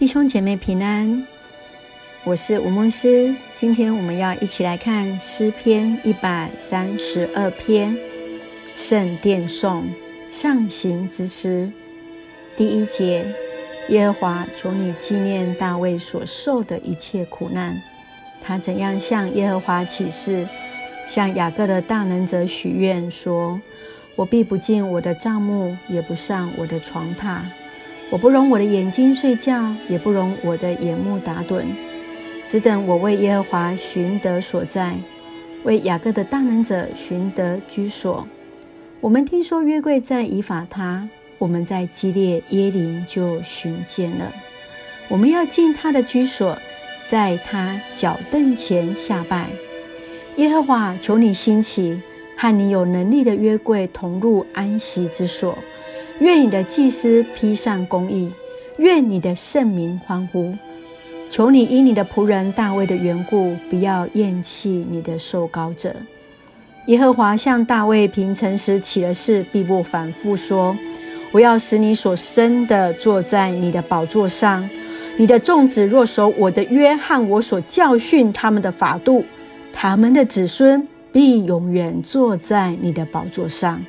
[0.00, 1.26] 弟兄姐妹平安，
[2.24, 3.36] 我是吴梦师。
[3.52, 7.94] 今天我们要一起来看诗篇一百三十二篇
[8.74, 9.86] 圣殿颂
[10.30, 11.70] 上行之诗
[12.56, 13.26] 第一节：
[13.90, 17.78] 耶和华，求你纪念大卫所受的一切苦难。
[18.40, 20.48] 他怎样向耶和华起誓，
[21.06, 23.60] 向雅各的大能者许愿说
[24.16, 27.40] ：“我必不进我的帐幕，也不上我的床榻。”
[28.10, 31.64] 我不容我的眼睛睡觉，也不容我的眼目打盹，
[32.44, 34.96] 只等我为耶和华寻得所在，
[35.62, 38.26] 为雅各的大能者寻得居所。
[39.00, 44.32] 我们听说约柜在以法他，我们在基列耶林就寻见了。
[45.08, 46.58] 我们要进他的居所，
[47.06, 49.48] 在他脚凳前下拜。
[50.34, 52.02] 耶和华，求你兴起，
[52.36, 55.56] 和你有能力的约柜同入安息之所。
[56.20, 58.30] 愿你的祭司披上公义，
[58.76, 60.54] 愿你的圣名欢呼。
[61.30, 65.96] 求你因你的仆人大卫的缘故，不要厌弃你的受膏者。
[66.86, 70.76] 耶和华向大卫平诚时起了誓，必不反复说
[71.32, 74.68] ：“我要使你所生的坐在你的宝座上。
[75.16, 79.24] 你的众子若守我的约和我所教训他们的法度，
[79.72, 83.82] 他们的子孙必永远坐在你的宝座上。”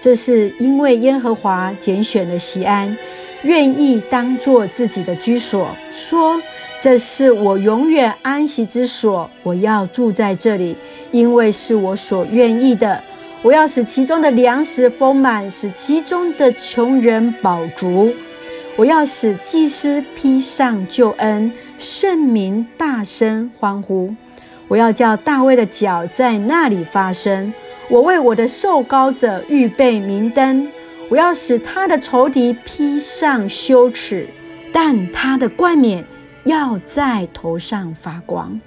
[0.00, 2.96] 这是因为耶和华拣选了西安，
[3.42, 6.40] 愿意当做自己的居所，说
[6.80, 10.76] ：“这是我永远安息之所，我要住在这里，
[11.10, 13.02] 因为是我所愿意的。
[13.42, 18.12] 我要使其中的粮食丰满，使其中的穷人饱足。
[18.76, 24.14] 我要使祭司披上救恩，圣民大声欢呼。
[24.68, 27.52] 我要叫大卫的脚在那里发声。”
[27.90, 30.68] 我为我的受膏者预备明灯，
[31.08, 34.28] 我要使他的仇敌披上羞耻，
[34.72, 36.04] 但他的冠冕
[36.44, 38.60] 要在头上发光。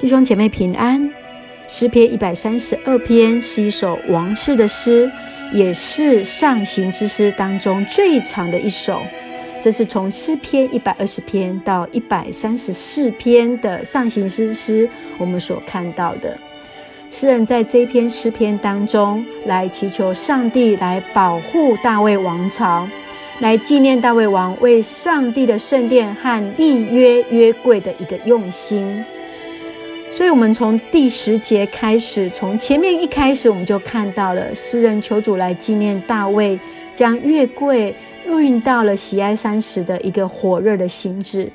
[0.00, 1.10] 弟兄姐妹平安。
[1.70, 5.12] 诗篇一百三十二篇是一首王室的诗，
[5.52, 9.02] 也是上行之诗当中最长的一首。
[9.60, 16.38] 这是从诗篇一百二十篇到一百三十四篇的上行之诗，我们所看到的。
[17.10, 22.86] 诗人在这篇诗篇当中，来祈求上帝来保护大卫王朝，
[23.40, 29.04] 来纪念大卫王为上帝的圣殿和立约约柜的一个用心。
[30.12, 36.58] 所以，我们从第十节开始，从前面一开始，我们就看到了诗人求主来纪念大卫
[36.94, 37.94] 将月柜
[38.26, 41.50] 运到了喜爱山时的一个火热的心智。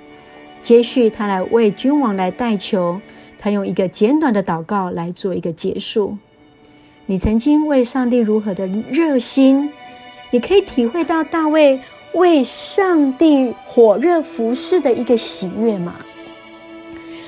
[0.62, 3.00] 接续，他来为君王来代求。
[3.44, 6.18] 他用一个简短的祷告来做一个结束。
[7.08, 9.70] 你曾经为上帝如何的热心？
[10.32, 11.78] 你可以体会到大卫
[12.14, 15.96] 为上帝火热服侍的一个喜悦吗？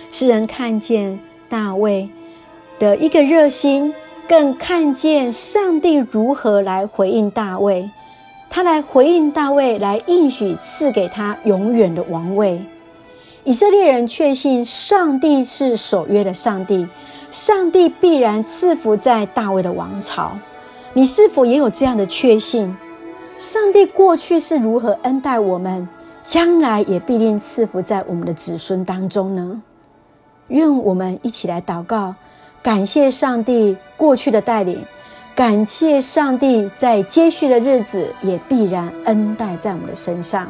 [0.10, 2.08] 世人看见大卫
[2.80, 3.94] 的一个热心，
[4.26, 7.90] 更看见上帝如何来回应大卫。
[8.50, 12.62] 他来回应大卫，来应许赐给他永远的王位。
[13.46, 16.88] 以色列人确信上帝是守约的上帝，
[17.30, 20.32] 上帝必然赐福在大卫的王朝。
[20.94, 22.76] 你是否也有这样的确信？
[23.38, 25.88] 上帝过去是如何恩待我们，
[26.24, 29.62] 将来也必定赐福在我们的子孙当中呢？
[30.48, 32.16] 愿我们一起来祷告，
[32.64, 34.84] 感谢上帝过去的带领，
[35.36, 40.48] 感谢上帝在接续的日子也必然恩待在我们的身上。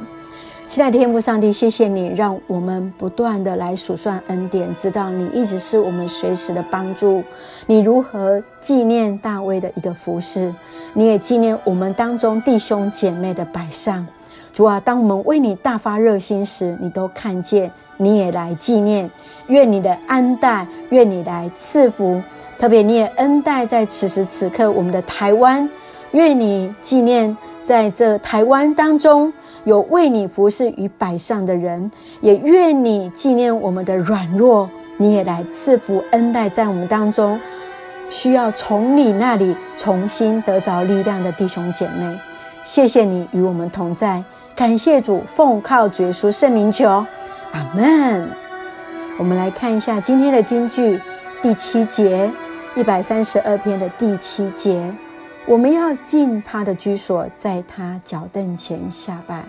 [0.68, 7.24] 亲爱的天父上帝，谢谢你让我们不断的来数算恩典，知道你一直是我们随时的帮助。
[7.68, 10.54] 你如何纪念大卫的一个服饰，
[10.94, 14.06] 你也纪念我们当中弟兄姐妹的摆上。
[14.54, 19.10] 主啊，当我们为你大发热心时，你都看见，你也来纪念。
[19.48, 22.22] 愿你的安待，愿你来赐福，
[22.58, 25.70] 特别你也恩待在此时此刻我们的台湾。
[26.12, 29.32] 愿你纪念在这台湾当中。
[29.66, 31.92] 有为你服侍于百上的人，
[32.22, 37.40] 也愿你纪念我们的软弱，你也来赐福恩待在我们当中，
[38.10, 42.18] 需要从你那里重新得着力量的弟兄姐妹。
[42.64, 44.24] 谢谢你与我们同在，
[44.56, 46.88] 感谢主，奉靠主耶稣圣名求，
[47.52, 48.28] 阿门。
[49.18, 51.00] 我们来看一下今天的金句，
[51.42, 52.30] 第七节，
[52.76, 54.94] 一百三十二篇的第七节。
[55.48, 59.44] 我们要进他的居所，在他脚凳前下拜。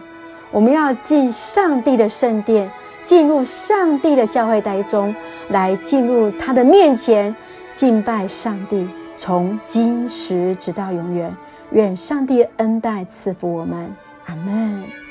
[0.51, 2.71] 我们要进上帝的圣殿，
[3.05, 5.15] 进入上帝的教会当中，
[5.49, 7.35] 来进入他的面前
[7.75, 11.35] 敬拜上帝，从今时直到永远。
[11.71, 13.91] 愿上帝恩待赐福我们，
[14.27, 15.06] 阿门。